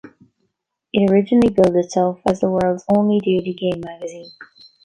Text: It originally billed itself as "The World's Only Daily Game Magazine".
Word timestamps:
It 0.93 1.11
originally 1.11 1.51
billed 1.53 1.75
itself 1.75 2.21
as 2.27 2.39
"The 2.39 2.49
World's 2.49 2.83
Only 2.91 3.19
Daily 3.19 3.53
Game 3.53 3.81
Magazine". 3.81 4.31